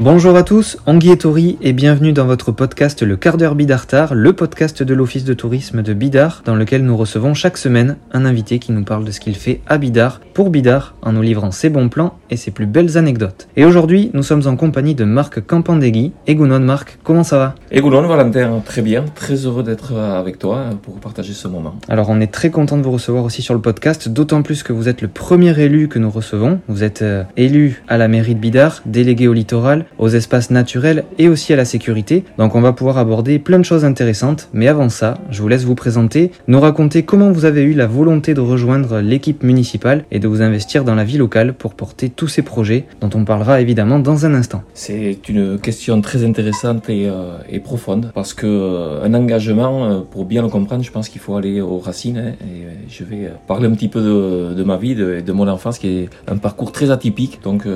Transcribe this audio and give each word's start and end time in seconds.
Bonjour 0.00 0.36
à 0.36 0.44
tous, 0.44 0.78
Anguille 0.86 1.10
et 1.10 1.18
Tori 1.18 1.58
et 1.60 1.72
bienvenue 1.72 2.12
dans 2.12 2.24
votre 2.24 2.52
podcast 2.52 3.02
Le 3.02 3.16
quart 3.16 3.36
d'heure 3.36 3.56
Bidartar, 3.56 4.14
le 4.14 4.32
podcast 4.32 4.84
de 4.84 4.94
l'Office 4.94 5.24
de 5.24 5.34
tourisme 5.34 5.82
de 5.82 5.92
Bidar, 5.92 6.42
dans 6.44 6.54
lequel 6.54 6.84
nous 6.84 6.96
recevons 6.96 7.34
chaque 7.34 7.58
semaine 7.58 7.96
un 8.12 8.24
invité 8.24 8.60
qui 8.60 8.70
nous 8.70 8.84
parle 8.84 9.04
de 9.04 9.10
ce 9.10 9.18
qu'il 9.18 9.34
fait 9.34 9.60
à 9.66 9.76
Bidar, 9.76 10.20
pour 10.34 10.50
Bidar, 10.50 10.94
en 11.02 11.10
nous 11.10 11.22
livrant 11.22 11.50
ses 11.50 11.68
bons 11.68 11.88
plans 11.88 12.16
et 12.30 12.36
ses 12.36 12.52
plus 12.52 12.66
belles 12.66 12.96
anecdotes. 12.96 13.48
Et 13.56 13.64
aujourd'hui, 13.64 14.12
nous 14.14 14.22
sommes 14.22 14.46
en 14.46 14.54
compagnie 14.54 14.94
de 14.94 15.02
Marc 15.02 15.44
Campandegui. 15.44 16.12
Egounon 16.28 16.60
Marc, 16.60 17.00
comment 17.02 17.24
ça 17.24 17.38
va? 17.38 17.54
Egounon 17.72 18.06
Valentin, 18.06 18.62
très 18.64 18.82
bien, 18.82 19.04
très 19.16 19.34
heureux 19.34 19.64
d'être 19.64 19.96
avec 19.96 20.38
toi 20.38 20.66
pour 20.80 21.00
partager 21.00 21.32
ce 21.32 21.48
moment. 21.48 21.74
Alors 21.88 22.08
on 22.08 22.20
est 22.20 22.32
très 22.32 22.50
content 22.50 22.76
de 22.78 22.84
vous 22.84 22.92
recevoir 22.92 23.24
aussi 23.24 23.42
sur 23.42 23.54
le 23.54 23.60
podcast, 23.60 24.08
d'autant 24.08 24.42
plus 24.42 24.62
que 24.62 24.72
vous 24.72 24.88
êtes 24.88 25.02
le 25.02 25.08
premier 25.08 25.58
élu 25.58 25.88
que 25.88 25.98
nous 25.98 26.10
recevons. 26.10 26.60
Vous 26.68 26.84
êtes 26.84 27.02
euh, 27.02 27.24
élu 27.36 27.82
à 27.88 27.98
la 27.98 28.06
mairie 28.06 28.36
de 28.36 28.40
Bidar, 28.40 28.80
délégué 28.86 29.26
au 29.26 29.32
littoral, 29.32 29.86
aux 29.98 30.08
espaces 30.08 30.50
naturels 30.50 31.04
et 31.18 31.28
aussi 31.28 31.52
à 31.52 31.56
la 31.56 31.64
sécurité. 31.64 32.24
Donc 32.38 32.54
on 32.54 32.60
va 32.60 32.72
pouvoir 32.72 32.98
aborder 32.98 33.38
plein 33.38 33.58
de 33.58 33.64
choses 33.64 33.84
intéressantes. 33.84 34.48
Mais 34.52 34.68
avant 34.68 34.88
ça, 34.88 35.14
je 35.30 35.42
vous 35.42 35.48
laisse 35.48 35.64
vous 35.64 35.74
présenter, 35.74 36.30
nous 36.46 36.60
raconter 36.60 37.02
comment 37.02 37.30
vous 37.30 37.44
avez 37.44 37.62
eu 37.62 37.74
la 37.74 37.86
volonté 37.86 38.34
de 38.34 38.40
rejoindre 38.40 39.00
l'équipe 39.00 39.42
municipale 39.42 40.04
et 40.10 40.18
de 40.18 40.28
vous 40.28 40.42
investir 40.42 40.84
dans 40.84 40.94
la 40.94 41.04
vie 41.04 41.18
locale 41.18 41.54
pour 41.54 41.74
porter 41.74 42.08
tous 42.10 42.28
ces 42.28 42.42
projets 42.42 42.84
dont 43.00 43.10
on 43.14 43.24
parlera 43.24 43.60
évidemment 43.60 43.98
dans 43.98 44.26
un 44.26 44.34
instant. 44.34 44.62
C'est 44.74 45.28
une 45.28 45.58
question 45.58 46.00
très 46.00 46.24
intéressante 46.24 46.88
et, 46.88 47.08
euh, 47.08 47.38
profonde 47.62 48.12
parce 48.14 48.34
que 48.34 48.46
euh, 48.46 49.04
un 49.04 49.14
engagement, 49.14 49.84
euh, 49.84 50.00
pour 50.00 50.24
bien 50.24 50.42
le 50.42 50.48
comprendre, 50.48 50.84
je 50.84 50.90
pense 50.90 51.08
qu'il 51.08 51.20
faut 51.20 51.36
aller 51.36 51.60
aux 51.60 51.78
racines. 51.78 52.18
Hein, 52.18 52.32
et 52.42 52.66
je 52.88 53.04
vais 53.04 53.30
parler 53.46 53.66
un 53.66 53.72
petit 53.72 53.88
peu 53.88 54.00
de, 54.00 54.54
de 54.54 54.64
ma 54.64 54.76
vie, 54.76 54.94
de, 54.94 55.20
de, 55.20 55.32
mon 55.32 55.48
enfance, 55.48 55.78
qui 55.78 55.88
est 55.88 56.10
un 56.28 56.36
parcours 56.36 56.72
très 56.72 56.90
atypique. 56.90 57.40
Donc 57.42 57.66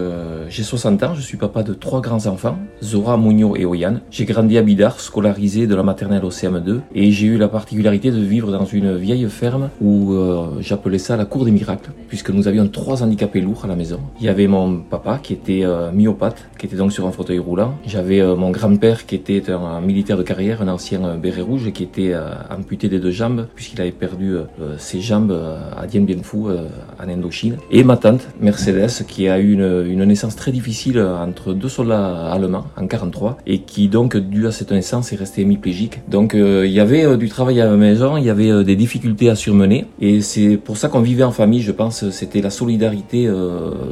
j'ai 0.48 0.62
60 0.62 1.03
ans, 1.03 1.14
je 1.14 1.20
suis 1.20 1.36
papa 1.36 1.62
de 1.62 1.75
trois 1.75 2.02
grands 2.03 2.27
enfants, 2.27 2.58
Zora, 2.83 3.17
Mounio 3.17 3.56
et 3.56 3.64
Oyan. 3.64 4.00
J'ai 4.11 4.27
grandi 4.27 4.58
à 4.58 4.62
Bidar, 4.62 5.00
scolarisé 5.00 5.67
de 5.67 5.75
la 5.75 5.83
maternelle 5.83 6.25
au 6.25 6.31
CM2, 6.31 6.81
et 6.95 7.11
j'ai 7.12 7.28
eu 7.28 7.39
la 7.39 7.48
particularité 7.48 8.11
de 8.11 8.20
vivre 8.20 8.50
dans 8.50 8.67
une 8.67 8.97
vieille 8.97 9.27
ferme 9.31 9.70
où 9.81 10.12
euh, 10.12 10.48
j'appelais 10.61 10.98
ça 10.98 11.17
la 11.17 11.25
cour 11.25 11.45
des 11.47 11.53
miracles, 11.53 11.92
puisque 12.08 12.30
nous 12.30 12.48
avions 12.48 12.67
trois 12.69 13.03
handicapés 13.03 13.41
lourds 13.41 13.64
à 13.64 13.69
la 13.69 13.77
maison. 13.77 14.00
Il 14.20 14.27
y 14.27 14.28
avait 14.28 14.48
mon 14.48 14.80
papa 14.80 15.20
qui 15.23 15.33
était 15.33 15.64
euh, 15.64 15.92
myopathe, 15.92 16.45
qui 16.58 16.67
était 16.67 16.77
donc 16.77 16.92
sur 16.92 17.06
un 17.06 17.12
fauteuil 17.12 17.39
roulant. 17.39 17.75
J'avais 17.86 18.20
euh, 18.20 18.34
mon 18.34 18.50
grand-père 18.50 19.06
qui 19.06 19.14
était 19.14 19.50
un, 19.50 19.80
militaire 19.80 20.19
de 20.19 20.25
carrière, 20.25 20.61
un 20.61 20.69
ancien 20.69 21.17
béret 21.17 21.41
rouge, 21.41 21.73
qui 21.73 21.84
était 21.84 22.14
amputé 22.50 22.89
des 22.89 22.98
deux 22.98 23.11
jambes, 23.12 23.47
puisqu'il 23.55 23.80
avait 23.80 23.92
perdu 23.92 24.36
ses 24.78 25.00
jambes 25.00 25.36
à 25.77 25.86
Dien 25.86 26.03
Bien 26.03 26.23
Phu, 26.23 26.39
en 26.39 27.08
Indochine. 27.08 27.56
Et 27.70 27.84
ma 27.84 27.97
tante, 27.97 28.28
Mercedes, 28.41 29.05
qui 29.06 29.28
a 29.28 29.39
eu 29.39 29.53
une 29.55 30.05
naissance 30.05 30.36
très 30.36 30.53
difficile 30.53 31.00
entre 31.00 31.53
deux 31.53 31.69
soldats 31.69 31.92
allemands 31.93 32.67
en 32.77 32.87
43, 32.87 33.39
et 33.47 33.61
qui 33.61 33.89
donc, 33.89 34.17
dû 34.17 34.47
à 34.47 34.53
cette 34.53 34.73
naissance, 34.73 35.12
est 35.12 35.17
resté 35.17 35.43
hémiplégique. 35.43 36.01
Donc 36.09 36.35
il 36.35 36.71
y 36.71 36.81
avait 36.81 37.17
du 37.17 37.29
travail 37.29 37.61
à 37.61 37.67
la 37.67 37.77
maison, 37.77 38.17
il 38.17 38.25
y 38.25 38.31
avait 38.31 38.65
des 38.65 38.77
difficultés 38.77 39.31
à 39.31 39.35
surmener, 39.35 39.87
et 40.01 40.20
c'est 40.20 40.57
pour 40.57 40.77
ça 40.77 40.89
qu'on 40.89 41.01
vivait 41.01 41.25
en 41.25 41.33
famille, 41.33 41.63
je 41.63 41.73
pense, 41.73 42.09
c'était 42.11 42.41
la 42.41 42.51
solidarité 42.51 43.31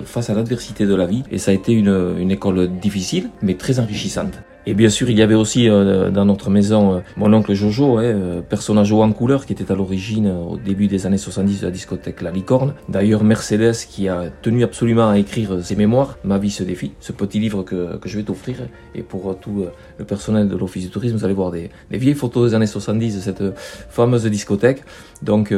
face 0.04 0.30
à 0.30 0.34
l'adversité 0.34 0.86
de 0.86 0.94
la 0.94 1.06
vie, 1.06 1.22
et 1.30 1.38
ça 1.38 1.50
a 1.50 1.54
été 1.54 1.72
une 1.72 2.30
école 2.30 2.70
difficile, 2.80 3.30
mais 3.42 3.54
très 3.54 3.78
enrichissante. 3.78 4.40
Et 4.66 4.74
bien 4.74 4.90
sûr, 4.90 5.08
il 5.08 5.18
y 5.18 5.22
avait 5.22 5.34
aussi 5.34 5.68
euh, 5.68 6.10
dans 6.10 6.26
notre 6.26 6.50
maison 6.50 6.96
euh, 6.96 7.00
mon 7.16 7.32
oncle 7.32 7.54
Jojo, 7.54 7.96
hein, 7.96 8.02
euh, 8.02 8.40
personnage 8.42 8.92
haut 8.92 9.02
en 9.02 9.10
couleur, 9.10 9.46
qui 9.46 9.54
était 9.54 9.72
à 9.72 9.74
l'origine, 9.74 10.28
au 10.28 10.58
début 10.58 10.86
des 10.86 11.06
années 11.06 11.18
70, 11.18 11.60
de 11.60 11.66
la 11.66 11.70
discothèque 11.72 12.20
La 12.20 12.30
Licorne. 12.30 12.74
D'ailleurs, 12.88 13.24
Mercedes, 13.24 13.74
qui 13.88 14.08
a 14.08 14.24
tenu 14.42 14.62
absolument 14.62 15.08
à 15.08 15.18
écrire 15.18 15.64
ses 15.64 15.76
mémoires, 15.76 16.18
Ma 16.24 16.36
vie 16.38 16.50
se 16.50 16.62
défie, 16.62 16.92
ce 17.00 17.12
petit 17.12 17.40
livre 17.40 17.62
que, 17.62 17.96
que 17.96 18.08
je 18.08 18.18
vais 18.18 18.22
t'offrir. 18.22 18.56
Et 18.94 19.02
pour 19.02 19.34
tout 19.38 19.66
le 19.98 20.04
personnel 20.04 20.48
de 20.48 20.56
l'Office 20.56 20.84
du 20.84 20.90
Tourisme, 20.90 21.16
vous 21.16 21.24
allez 21.24 21.34
voir 21.34 21.50
des, 21.50 21.70
des, 21.90 21.98
vieilles 21.98 22.14
photos 22.14 22.50
des 22.50 22.54
années 22.54 22.66
70 22.66 23.16
de 23.16 23.20
cette 23.20 23.42
fameuse 23.88 24.26
discothèque. 24.26 24.82
Donc, 25.22 25.54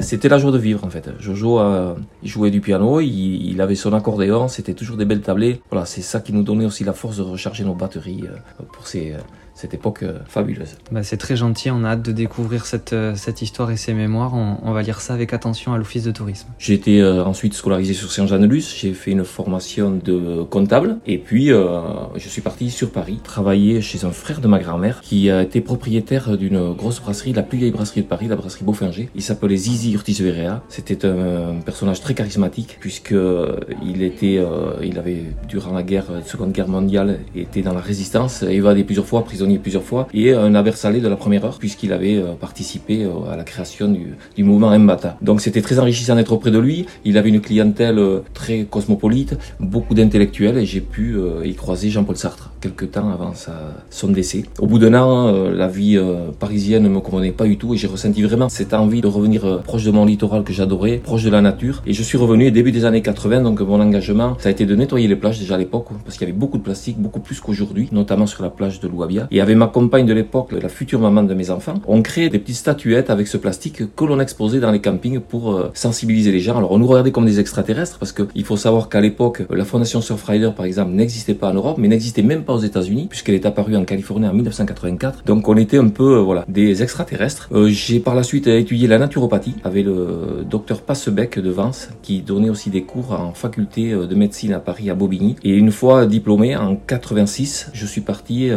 c'était 0.00 0.28
la 0.28 0.38
joie 0.38 0.50
de 0.52 0.58
vivre, 0.58 0.84
en 0.84 0.90
fait. 0.90 1.10
Jojo, 1.18 1.60
il 2.22 2.28
jouait 2.28 2.50
du 2.50 2.60
piano, 2.60 3.00
il, 3.00 3.50
il 3.50 3.60
avait 3.60 3.74
son 3.74 3.92
accordéon, 3.94 4.48
c'était 4.48 4.74
toujours 4.74 4.96
des 4.96 5.04
belles 5.04 5.20
tablées. 5.20 5.60
Voilà, 5.70 5.86
c'est 5.86 6.02
ça 6.02 6.20
qui 6.20 6.32
nous 6.32 6.42
donnait 6.42 6.66
aussi 6.66 6.84
la 6.84 6.92
force 6.92 7.16
de 7.16 7.22
recharger 7.22 7.64
nos 7.64 7.74
batteries 7.74 8.25
pour 8.72 8.86
ces, 8.86 9.14
cette 9.56 9.74
époque 9.74 10.04
fabuleuse. 10.28 10.76
Bah, 10.92 11.02
c'est 11.02 11.16
très 11.16 11.34
gentil, 11.34 11.70
on 11.70 11.82
a 11.82 11.90
hâte 11.90 12.02
de 12.02 12.12
découvrir 12.12 12.66
cette, 12.66 12.94
cette 13.14 13.42
histoire 13.42 13.70
et 13.70 13.76
ses 13.76 13.94
mémoires. 13.94 14.34
On, 14.34 14.58
on 14.62 14.72
va 14.72 14.82
lire 14.82 15.00
ça 15.00 15.14
avec 15.14 15.32
attention 15.32 15.72
à 15.72 15.78
l'office 15.78 16.04
de 16.04 16.10
tourisme. 16.10 16.48
J'ai 16.58 16.74
été 16.74 17.00
euh, 17.00 17.24
ensuite 17.24 17.54
scolarisé 17.54 17.94
sur 17.94 18.10
Saint-Jean-de-Luz, 18.10 18.74
j'ai 18.78 18.92
fait 18.92 19.12
une 19.12 19.24
formation 19.24 19.90
de 19.92 20.42
comptable 20.42 20.98
et 21.06 21.18
puis 21.18 21.52
euh, 21.52 21.80
je 22.16 22.28
suis 22.28 22.42
parti 22.42 22.70
sur 22.70 22.90
Paris 22.90 23.20
travailler 23.22 23.80
chez 23.80 24.04
un 24.04 24.10
frère 24.10 24.40
de 24.40 24.48
ma 24.48 24.58
grand-mère 24.58 25.00
qui 25.00 25.30
a 25.30 25.42
été 25.42 25.60
propriétaire 25.60 26.36
d'une 26.36 26.72
grosse 26.72 27.00
brasserie, 27.00 27.32
la 27.32 27.42
plus 27.42 27.58
vieille 27.58 27.70
brasserie 27.70 28.02
de 28.02 28.06
Paris, 28.06 28.28
la 28.28 28.36
brasserie 28.36 28.64
Beaufinger. 28.64 29.08
Il 29.14 29.22
s'appelait 29.22 29.56
Zizi 29.56 29.92
Urtis 29.92 30.20
Verea. 30.22 30.62
C'était 30.68 31.06
un, 31.06 31.56
un, 31.56 31.60
personnage 31.64 32.00
très 32.00 32.14
charismatique 32.14 32.78
puisque 32.80 33.12
euh, 33.12 33.56
il 33.82 34.02
était, 34.02 34.40
il 34.82 34.98
avait 34.98 35.24
durant 35.48 35.72
la 35.72 35.82
guerre, 35.82 36.06
Seconde 36.24 36.52
Guerre 36.52 36.68
mondiale, 36.68 37.20
été 37.34 37.62
dans 37.62 37.74
la 37.74 37.80
résistance, 37.80 38.42
évadé 38.42 38.84
plusieurs 38.84 39.06
fois, 39.06 39.24
prisonnier 39.24 39.45
plusieurs 39.58 39.82
fois, 39.82 40.08
et 40.12 40.32
un 40.32 40.54
aversalé 40.54 41.00
de 41.00 41.08
la 41.08 41.16
première 41.16 41.44
heure, 41.44 41.58
puisqu'il 41.58 41.92
avait 41.92 42.22
participé 42.40 43.06
à 43.30 43.36
la 43.36 43.44
création 43.44 43.88
du, 43.88 44.16
du 44.36 44.44
mouvement 44.44 44.76
Mbata. 44.78 45.16
Donc 45.22 45.40
c'était 45.40 45.62
très 45.62 45.78
enrichissant 45.78 46.16
d'être 46.16 46.32
auprès 46.32 46.50
de 46.50 46.58
lui. 46.58 46.86
Il 47.04 47.18
avait 47.18 47.28
une 47.30 47.40
clientèle 47.40 48.00
très 48.34 48.64
cosmopolite, 48.64 49.36
beaucoup 49.60 49.94
d'intellectuels, 49.94 50.58
et 50.58 50.66
j'ai 50.66 50.80
pu 50.80 51.16
y 51.44 51.54
croiser 51.54 51.90
Jean-Paul 51.90 52.16
Sartre 52.16 52.52
quelques 52.60 52.92
temps 52.92 53.10
avant 53.10 53.34
sa, 53.34 53.52
son 53.90 54.08
décès. 54.08 54.44
Au 54.58 54.66
bout 54.66 54.78
d'un 54.78 54.94
an, 54.94 55.32
la 55.32 55.68
vie 55.68 55.98
parisienne 56.38 56.82
ne 56.82 56.88
me 56.88 57.00
convenait 57.00 57.32
pas 57.32 57.44
du 57.44 57.56
tout, 57.56 57.74
et 57.74 57.76
j'ai 57.76 57.86
ressenti 57.86 58.22
vraiment 58.22 58.48
cette 58.48 58.74
envie 58.74 59.00
de 59.00 59.06
revenir 59.06 59.62
proche 59.62 59.84
de 59.84 59.90
mon 59.90 60.04
littoral 60.04 60.42
que 60.44 60.52
j'adorais, 60.52 60.98
proche 60.98 61.22
de 61.22 61.30
la 61.30 61.40
nature. 61.40 61.82
Et 61.86 61.92
je 61.92 62.02
suis 62.02 62.18
revenu 62.18 62.50
début 62.50 62.72
des 62.72 62.84
années 62.84 63.02
80, 63.02 63.42
donc 63.42 63.60
mon 63.60 63.80
engagement, 63.80 64.36
ça 64.38 64.48
a 64.48 64.52
été 64.52 64.66
de 64.66 64.74
nettoyer 64.74 65.08
les 65.08 65.16
plages 65.16 65.38
déjà 65.38 65.54
à 65.54 65.58
l'époque, 65.58 65.86
parce 66.04 66.16
qu'il 66.16 66.26
y 66.26 66.30
avait 66.30 66.38
beaucoup 66.38 66.58
de 66.58 66.62
plastique, 66.62 66.98
beaucoup 66.98 67.20
plus 67.20 67.40
qu'aujourd'hui, 67.40 67.88
notamment 67.92 68.26
sur 68.26 68.42
la 68.42 68.50
plage 68.50 68.80
de 68.80 68.88
Louabia. 68.88 69.28
Et 69.36 69.42
avec 69.42 69.54
ma 69.54 69.66
compagne 69.66 70.06
de 70.06 70.14
l'époque, 70.14 70.52
la 70.52 70.70
future 70.70 70.98
maman 70.98 71.22
de 71.22 71.34
mes 71.34 71.50
enfants, 71.50 71.74
on 71.86 72.00
crée 72.00 72.30
des 72.30 72.38
petites 72.38 72.56
statuettes 72.56 73.10
avec 73.10 73.26
ce 73.26 73.36
plastique 73.36 73.94
que 73.94 74.04
l'on 74.06 74.18
exposait 74.18 74.60
dans 74.60 74.70
les 74.70 74.80
campings 74.80 75.20
pour 75.20 75.52
euh, 75.52 75.70
sensibiliser 75.74 76.32
les 76.32 76.40
gens. 76.40 76.56
Alors 76.56 76.72
on 76.72 76.78
nous 76.78 76.86
regardait 76.86 77.12
comme 77.12 77.26
des 77.26 77.38
extraterrestres 77.38 77.98
parce 77.98 78.12
qu'il 78.12 78.44
faut 78.46 78.56
savoir 78.56 78.88
qu'à 78.88 79.02
l'époque, 79.02 79.42
la 79.50 79.66
fondation 79.66 80.00
Surfrider 80.00 80.52
par 80.56 80.64
exemple 80.64 80.92
n'existait 80.92 81.34
pas 81.34 81.50
en 81.50 81.52
Europe, 81.52 81.76
mais 81.76 81.86
n'existait 81.86 82.22
même 82.22 82.44
pas 82.44 82.54
aux 82.54 82.60
États-Unis 82.60 83.08
puisqu'elle 83.10 83.34
est 83.34 83.44
apparue 83.44 83.76
en 83.76 83.84
Californie 83.84 84.26
en 84.26 84.32
1984. 84.32 85.24
Donc 85.26 85.46
on 85.50 85.56
était 85.58 85.76
un 85.76 85.88
peu 85.88 86.16
euh, 86.16 86.20
voilà 86.22 86.46
des 86.48 86.82
extraterrestres. 86.82 87.50
Euh, 87.52 87.68
J'ai 87.68 88.00
par 88.00 88.14
la 88.14 88.22
suite 88.22 88.46
étudié 88.46 88.88
la 88.88 88.96
naturopathie 88.96 89.56
avec 89.64 89.84
le 89.84 90.46
docteur 90.48 90.80
Passebec 90.80 91.38
de 91.38 91.50
Vence 91.50 91.90
qui 92.00 92.22
donnait 92.22 92.48
aussi 92.48 92.70
des 92.70 92.84
cours 92.84 93.12
en 93.12 93.34
faculté 93.34 93.90
de 93.90 94.14
médecine 94.14 94.54
à 94.54 94.60
Paris 94.60 94.88
à 94.88 94.94
Bobigny. 94.94 95.36
Et 95.44 95.50
une 95.50 95.72
fois 95.72 96.06
diplômé 96.06 96.56
en 96.56 96.76
86, 96.76 97.72
je 97.74 97.84
suis 97.84 98.00
parti 98.00 98.48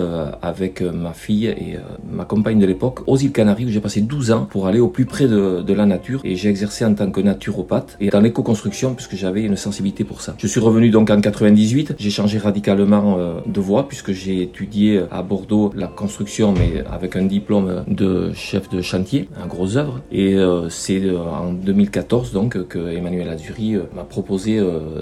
avec 0.42 0.69
avec 0.70 0.82
ma 0.82 1.14
fille 1.14 1.48
et 1.48 1.76
euh, 1.76 1.80
ma 2.12 2.26
compagne 2.26 2.60
de 2.60 2.66
l'époque 2.66 3.00
aux 3.08 3.18
îles 3.18 3.32
Canaries 3.32 3.66
où 3.66 3.70
j'ai 3.70 3.80
passé 3.80 4.02
12 4.02 4.32
ans 4.32 4.48
pour 4.50 4.68
aller 4.68 4.80
au 4.80 4.88
plus 4.88 5.06
près 5.06 5.28
de, 5.28 5.62
de 5.62 5.74
la 5.74 5.86
nature 5.86 6.22
et 6.24 6.36
j'ai 6.36 6.50
exercé 6.50 6.86
en 6.86 6.94
tant 6.94 7.10
que 7.10 7.22
naturopathe 7.22 7.98
et 8.00 8.10
dans 8.10 8.20
l'éco-construction 8.20 8.94
puisque 8.94 9.16
j'avais 9.16 9.42
une 9.42 9.56
sensibilité 9.56 10.04
pour 10.04 10.22
ça. 10.22 10.36
Je 10.38 10.48
suis 10.48 10.60
revenu 10.60 10.92
donc 10.92 11.10
en 11.10 11.20
98, 11.20 11.96
j'ai 11.98 12.10
changé 12.10 12.38
radicalement 12.38 13.18
euh, 13.18 13.40
de 13.46 13.60
voie 13.60 13.88
puisque 13.88 14.12
j'ai 14.12 14.44
étudié 14.44 15.02
à 15.12 15.24
Bordeaux 15.24 15.72
la 15.76 15.88
construction 15.88 16.54
mais 16.54 16.84
avec 16.92 17.16
un 17.16 17.26
diplôme 17.26 17.84
de 17.88 18.32
chef 18.34 18.70
de 18.70 18.82
chantier, 18.82 19.28
un 19.42 19.48
gros 19.48 19.78
œuvre 19.78 20.02
et 20.12 20.36
euh, 20.36 20.70
c'est 20.70 21.02
en 21.10 21.54
2014 21.54 22.32
donc 22.32 22.68
que 22.68 22.96
Emmanuel 22.96 23.30
Azuri 23.30 23.78
m'a 23.96 24.04
proposé 24.04 24.62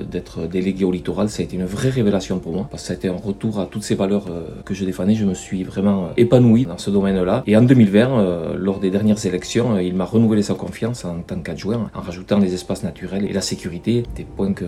d'être 0.10 0.48
délégué 0.48 0.86
au 0.86 0.92
littoral. 0.92 1.30
Ça 1.30 1.42
a 1.42 1.46
été 1.46 1.58
une 1.58 1.66
vraie 1.66 1.90
révélation 1.90 2.40
pour 2.40 2.54
moi 2.54 2.68
parce 2.70 2.84
que 2.84 2.88
ça 2.88 2.94
a 2.94 2.96
été 2.96 3.10
un 3.10 3.18
retour 3.18 3.60
à 3.60 3.66
toutes 3.66 3.84
ces 3.84 3.96
valeurs 3.96 4.26
que 4.66 4.74
je 4.74 4.86
défendais. 4.86 5.16
Je 5.16 5.26
me 5.26 5.34
suis 5.34 5.57
vraiment 5.64 6.10
épanoui 6.18 6.66
dans 6.66 6.78
ce 6.78 6.90
domaine-là. 6.90 7.44
Et 7.48 7.56
en 7.56 7.62
2020, 7.62 8.20
euh, 8.20 8.56
lors 8.58 8.80
des 8.80 8.90
dernières 8.90 9.26
élections, 9.26 9.76
euh, 9.76 9.84
il 9.84 9.96
m'a 9.96 10.06
renouvelé 10.06 10.42
sa 10.42 10.54
confiance 10.54 11.06
en 11.06 11.22
tant 11.26 11.40
qu'adjoint 11.40 11.90
en 11.94 12.02
rajoutant 12.02 12.40
les 12.40 12.54
espaces 12.54 12.84
naturels 12.84 13.26
et 13.30 13.34
la 13.34 13.42
sécurité, 13.42 14.04
des 14.16 14.24
points 14.24 14.54
que, 14.54 14.66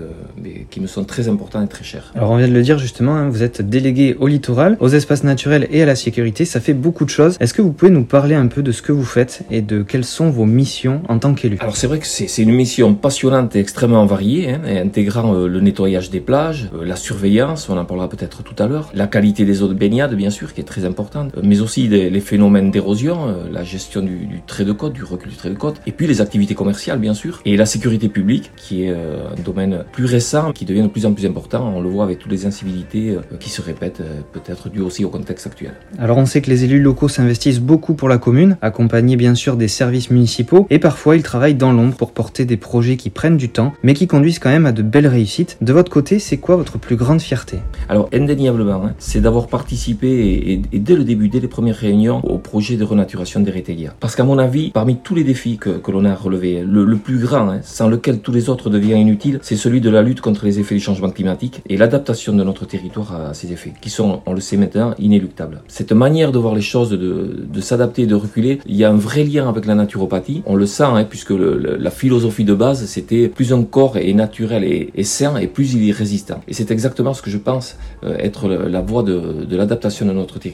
qui 0.69 0.80
me 0.80 0.88
sont 0.88 1.03
très 1.03 1.27
importants 1.27 1.63
et 1.63 1.68
très 1.68 1.83
chers. 1.83 2.12
Alors 2.15 2.31
on 2.31 2.38
vient 2.38 2.47
de 2.47 2.53
le 2.53 2.62
dire 2.62 2.77
justement, 2.77 3.15
hein, 3.15 3.30
vous 3.30 3.44
êtes 3.44 3.62
délégué 3.62 4.15
au 4.19 4.27
littoral, 4.27 4.77
aux 4.80 4.89
espaces 4.89 5.24
naturels 5.24 5.68
et 5.71 5.81
à 5.81 5.86
la 5.86 5.95
sécurité, 5.95 6.45
ça 6.45 6.59
fait 6.59 6.74
beaucoup 6.74 7.06
de 7.06 7.09
choses. 7.09 7.38
Est-ce 7.39 7.53
que 7.53 7.62
vous 7.62 7.71
pouvez 7.71 7.92
nous 7.92 8.03
parler 8.03 8.35
un 8.35 8.47
peu 8.47 8.62
de 8.63 8.71
ce 8.71 8.81
que 8.81 8.92
vous 8.92 9.03
faites 9.03 9.42
et 9.51 9.62
de 9.62 9.83
quelles 9.83 10.06
sont 10.06 10.30
vos 10.30 10.45
missions 10.45 11.01
en 11.07 11.19
tant 11.19 11.33
qu'élu? 11.33 11.57
Alors 11.59 11.77
c'est 11.77 11.88
vrai 11.88 12.00
que 12.00 12.07
c'est 12.07 12.42
une 12.42 12.51
mission 12.51 12.94
passionnante 12.94 13.56
et 13.56 13.59
extrêmement 13.59 14.06
variée, 14.06 14.51
hein, 14.51 14.62
et 14.68 14.80
intégrant 14.80 15.33
euh, 15.33 15.47
le 15.47 15.59
nettoyage 15.62 16.09
des 16.09 16.19
plages, 16.19 16.69
euh, 16.74 16.85
la 16.85 16.95
surveillance, 16.95 17.69
on 17.69 17.77
en 17.77 17.85
parlera 17.85 18.09
peut-être 18.09 18.44
tout 18.44 18.56
à 18.62 18.68
l'heure, 18.68 18.89
la 18.94 19.07
qualité 19.07 19.45
des 19.45 19.62
eaux 19.62 19.68
de 19.68 19.74
baignade 19.74 20.15
bien 20.15 20.30
sûr, 20.30 20.53
qui 20.53 20.62
est 20.62 20.65
très 20.65 20.78
très 20.79 20.87
importante, 20.87 21.33
mais 21.43 21.61
aussi 21.61 21.87
les, 21.87 22.19
phénomènes 22.19 22.71
d'érosion, 22.71 23.35
la 23.51 23.63
gestion 23.63 24.01
du, 24.01 24.25
du, 24.25 24.41
trait 24.45 24.65
de 24.65 24.71
côte, 24.71 24.93
du 24.93 25.03
recul 25.03 25.31
du 25.31 25.37
trait 25.37 25.49
de 25.49 25.55
côte, 25.55 25.81
et 25.85 25.91
puis 25.91 26.07
les 26.07 26.21
activités 26.21 26.55
commerciales 26.55 26.99
bien 26.99 27.13
sûr, 27.13 27.41
et 27.45 27.57
la 27.57 27.65
sécurité 27.65 28.09
publique 28.09 28.51
qui 28.55 28.83
est 28.83 28.91
un 28.91 29.41
domaine 29.43 29.83
plus 29.91 30.05
récent, 30.05 30.51
qui 30.51 30.65
devient 30.65 30.83
de 30.83 30.87
plus 30.87 31.05
en 31.05 31.13
plus 31.13 31.25
important. 31.25 31.71
On 31.75 31.81
le 31.81 31.89
voit 31.89 32.03
avec 32.03 32.19
toutes 32.19 32.31
les 32.31 32.45
incivilités 32.45 33.17
qui 33.39 33.49
se 33.49 33.61
répètent, 33.61 34.01
peut-être 34.31 34.69
dû 34.69 34.81
aussi 34.81 35.05
au 35.05 35.09
contexte 35.09 35.47
actuel. 35.47 35.73
Alors 35.97 36.17
on 36.17 36.25
sait 36.25 36.41
que 36.41 36.49
les 36.49 36.63
élus 36.63 36.81
locaux 36.81 37.09
s'investissent 37.09 37.59
beaucoup 37.59 37.93
pour 37.93 38.09
la 38.09 38.17
commune, 38.17 38.57
accompagnés 38.61 39.15
bien 39.15 39.35
sûr 39.35 39.57
des 39.57 39.67
services 39.67 40.11
municipaux, 40.11 40.67
et 40.69 40.79
parfois 40.79 41.15
ils 41.15 41.23
travaillent 41.23 41.55
dans 41.55 41.71
l'ombre 41.71 41.95
pour 41.95 42.11
porter 42.11 42.45
des 42.45 42.57
projets 42.57 42.97
qui 42.97 43.09
prennent 43.09 43.37
du 43.37 43.49
temps, 43.49 43.73
mais 43.83 43.93
qui 43.93 44.07
conduisent 44.07 44.39
quand 44.39 44.49
même 44.49 44.65
à 44.65 44.71
de 44.71 44.81
belles 44.81 45.07
réussites. 45.07 45.57
De 45.61 45.73
votre 45.73 45.91
côté, 45.91 46.19
c'est 46.19 46.37
quoi 46.37 46.55
votre 46.55 46.77
plus 46.77 46.95
grande 46.95 47.21
fierté? 47.21 47.59
Alors 47.87 48.09
indéniablement, 48.13 48.85
hein, 48.85 48.93
c'est 48.99 49.21
d'avoir 49.21 49.47
participé 49.47 50.09
et, 50.51 50.58
dès 50.71 50.95
le 50.95 51.03
début, 51.03 51.29
dès 51.29 51.39
les 51.39 51.47
premières 51.47 51.75
réunions, 51.75 52.21
au 52.23 52.38
projet 52.38 52.77
de 52.77 52.83
renaturation 52.83 53.39
des 53.39 53.51
Rétélias. 53.51 53.94
Parce 54.00 54.15
qu'à 54.15 54.23
mon 54.23 54.38
avis, 54.38 54.71
parmi 54.71 54.97
tous 54.97 55.15
les 55.15 55.23
défis 55.23 55.57
que, 55.57 55.91
l'on 55.91 56.06
a 56.06 56.15
relevés, 56.15 56.63
le, 56.65 56.97
plus 56.97 57.17
grand, 57.17 57.50
hein, 57.50 57.59
sans 57.63 57.88
lequel 57.88 58.19
tous 58.19 58.31
les 58.31 58.50
autres 58.50 58.69
deviennent 58.69 59.00
inutiles, 59.00 59.39
c'est 59.41 59.56
celui 59.56 59.81
de 59.81 59.89
la 59.89 60.01
lutte 60.01 60.21
contre 60.21 60.45
les 60.45 60.59
effets 60.59 60.75
du 60.75 60.81
changement 60.81 61.09
climatique 61.09 61.61
et 61.67 61.77
l'adaptation 61.77 62.33
de 62.33 62.44
notre 62.44 62.65
territoire 62.65 63.29
à 63.29 63.33
ces 63.33 63.51
effets, 63.51 63.73
qui 63.81 63.89
sont, 63.89 64.21
on 64.25 64.33
le 64.33 64.41
sait 64.41 64.57
maintenant, 64.57 64.94
inéluctables. 65.00 65.61
Cette 65.67 65.91
manière 65.91 66.31
de 66.31 66.39
voir 66.39 66.56
les 66.56 66.61
choses, 66.61 66.89
de, 66.89 66.97
de 66.97 67.61
s'adapter, 67.61 68.06
de 68.06 68.15
reculer, 68.15 68.59
il 68.65 68.75
y 68.75 68.83
a 68.83 68.89
un 68.89 68.97
vrai 68.97 69.23
lien 69.23 69.47
avec 69.50 69.65
la 69.65 69.75
naturopathie. 69.75 70.44
On 70.45 70.56
le 70.56 70.65
sent, 70.65 70.83
hein, 70.83 71.06
puisque 71.09 71.31
la 71.31 71.91
philosophie 71.91 72.44
de 72.44 72.53
base, 72.53 72.85
c'était 72.85 73.27
plus 73.27 73.53
un 73.53 73.63
corps 73.63 73.97
est 73.97 74.13
naturel 74.13 74.63
et, 74.63 75.03
sain, 75.03 75.38
et 75.38 75.47
plus 75.47 75.73
il 75.73 75.89
est 75.89 75.91
résistant. 75.91 76.41
Et 76.47 76.53
c'est 76.53 76.71
exactement 76.71 77.13
ce 77.13 77.21
que 77.21 77.29
je 77.29 77.38
pense 77.38 77.77
euh, 78.03 78.15
être 78.17 78.47
la 78.47 78.81
voie 78.81 79.03
de, 79.03 79.56
l'adaptation 79.56 80.06
de 80.06 80.11
notre 80.11 80.39
territoire 80.39 80.48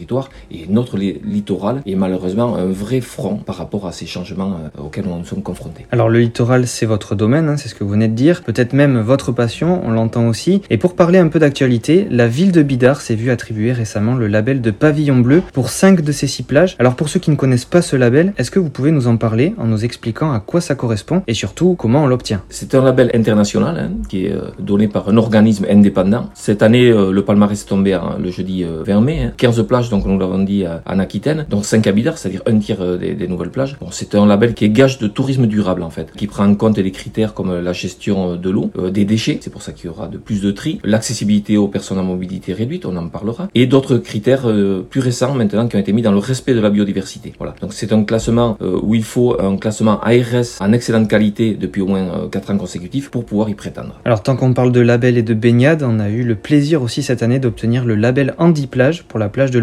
et 0.51 0.65
notre 0.69 0.97
littoral 0.97 1.81
est 1.85 1.95
malheureusement 1.95 2.55
un 2.55 2.65
vrai 2.65 3.01
front 3.01 3.37
par 3.37 3.55
rapport 3.55 3.87
à 3.87 3.91
ces 3.91 4.05
changements 4.05 4.57
euh, 4.77 4.83
auxquels 4.83 5.05
nous 5.05 5.25
sommes 5.25 5.43
confrontés. 5.43 5.85
Alors 5.91 6.09
le 6.09 6.19
littoral, 6.19 6.67
c'est 6.67 6.85
votre 6.85 7.15
domaine, 7.15 7.49
hein, 7.49 7.57
c'est 7.57 7.69
ce 7.69 7.75
que 7.75 7.83
vous 7.83 7.91
venez 7.91 8.07
de 8.07 8.13
dire, 8.13 8.43
peut-être 8.43 8.73
même 8.73 8.99
votre 8.99 9.31
passion, 9.31 9.81
on 9.83 9.91
l'entend 9.91 10.27
aussi. 10.27 10.61
Et 10.69 10.77
pour 10.77 10.95
parler 10.95 11.19
un 11.19 11.27
peu 11.27 11.39
d'actualité, 11.39 12.07
la 12.09 12.27
ville 12.27 12.51
de 12.51 12.61
Bidart 12.61 13.01
s'est 13.01 13.15
vue 13.15 13.31
attribuer 13.31 13.71
récemment 13.71 14.15
le 14.15 14.27
label 14.27 14.61
de 14.61 14.71
pavillon 14.71 15.17
bleu 15.17 15.41
pour 15.53 15.69
cinq 15.69 16.01
de 16.01 16.11
ses 16.11 16.27
six 16.27 16.43
plages. 16.43 16.75
Alors 16.79 16.95
pour 16.95 17.09
ceux 17.09 17.19
qui 17.19 17.31
ne 17.31 17.35
connaissent 17.35 17.65
pas 17.65 17.81
ce 17.81 17.95
label, 17.95 18.33
est-ce 18.37 18.51
que 18.51 18.59
vous 18.59 18.69
pouvez 18.69 18.91
nous 18.91 19.07
en 19.07 19.17
parler 19.17 19.53
en 19.57 19.65
nous 19.65 19.85
expliquant 19.85 20.31
à 20.31 20.39
quoi 20.39 20.61
ça 20.61 20.75
correspond 20.75 21.23
et 21.27 21.33
surtout 21.33 21.75
comment 21.75 22.03
on 22.03 22.07
l'obtient? 22.07 22.41
C'est 22.49 22.75
un 22.75 22.83
label 22.83 23.11
international 23.13 23.77
hein, 23.77 23.91
qui 24.09 24.25
est 24.25 24.33
euh, 24.33 24.49
donné 24.59 24.87
par 24.87 25.09
un 25.09 25.17
organisme 25.17 25.65
indépendant. 25.69 26.29
Cette 26.33 26.63
année, 26.63 26.89
euh, 26.89 27.11
le 27.11 27.23
palmarès 27.23 27.61
est 27.61 27.67
tombé 27.67 27.93
hein, 27.93 28.17
le 28.21 28.31
jeudi 28.31 28.63
20 28.63 28.97
euh, 28.97 29.01
mai. 29.01 29.31
15 29.37 29.65
plages, 29.67 29.84
donc 29.89 30.05
nous 30.05 30.17
l'avons 30.17 30.39
dit, 30.39 30.65
en 30.85 30.99
Aquitaine, 30.99 31.45
donc 31.49 31.65
5 31.65 31.85
habitants, 31.87 32.13
c'est-à-dire 32.15 32.41
un 32.45 32.57
tiers 32.59 32.97
des, 32.97 33.27
nouvelles 33.27 33.51
plages. 33.51 33.77
Bon, 33.79 33.87
c'est 33.91 34.15
un 34.15 34.25
label 34.25 34.53
qui 34.53 34.65
est 34.65 34.69
gage 34.69 34.99
de 34.99 35.07
tourisme 35.07 35.47
durable 35.47 35.83
en 35.83 35.89
fait, 35.89 36.11
qui 36.15 36.27
prend 36.27 36.45
en 36.45 36.55
compte 36.55 36.75
des 36.75 36.91
critères 36.91 37.33
comme 37.33 37.59
la 37.59 37.73
gestion 37.73 38.35
de 38.35 38.49
l'eau, 38.49 38.71
des 38.91 39.05
déchets, 39.05 39.39
c'est 39.41 39.49
pour 39.49 39.61
ça 39.61 39.71
qu'il 39.71 39.85
y 39.85 39.89
aura 39.89 40.07
de 40.07 40.17
plus 40.17 40.41
de 40.41 40.51
tri, 40.51 40.79
l'accessibilité 40.83 41.57
aux 41.57 41.67
personnes 41.67 41.97
à 41.97 42.03
mobilité 42.03 42.53
réduite, 42.53 42.85
on 42.85 42.95
en 42.95 43.07
parlera, 43.07 43.47
et 43.55 43.67
d'autres 43.67 43.97
critères 43.97 44.47
plus 44.89 44.99
récents 44.99 45.33
maintenant 45.33 45.67
qui 45.67 45.75
ont 45.75 45.79
été 45.79 45.93
mis 45.93 46.01
dans 46.01 46.11
le 46.11 46.19
respect 46.19 46.53
de 46.53 46.59
la 46.59 46.69
biodiversité. 46.69 47.33
Voilà. 47.37 47.55
Donc 47.61 47.73
c'est 47.73 47.91
un 47.93 48.03
classement 48.03 48.57
euh, 48.61 48.79
où 48.81 48.95
il 48.95 49.03
faut 49.03 49.39
un 49.39 49.57
classement 49.57 49.99
ARS 50.01 50.59
en 50.59 50.73
excellente 50.73 51.07
qualité 51.07 51.53
depuis 51.53 51.81
au 51.81 51.87
moins 51.87 52.27
4 52.31 52.49
euh, 52.49 52.53
ans 52.53 52.57
consécutifs 52.57 53.09
pour 53.09 53.25
pouvoir 53.25 53.49
y 53.49 53.53
prétendre. 53.53 53.99
Alors 54.05 54.23
tant 54.23 54.35
qu'on 54.35 54.53
parle 54.53 54.71
de 54.71 54.79
label 54.79 55.17
et 55.17 55.23
de 55.23 55.33
baignade, 55.33 55.83
on 55.83 55.99
a 55.99 56.09
eu 56.09 56.23
le 56.23 56.35
plaisir 56.35 56.81
aussi 56.81 57.03
cette 57.03 57.23
année 57.23 57.39
d'obtenir 57.39 57.85
le 57.85 57.95
label 57.95 58.35
Andy 58.37 58.67
Plage 58.67 59.03
pour 59.03 59.19
la 59.19 59.29
plage 59.29 59.51
de 59.51 59.59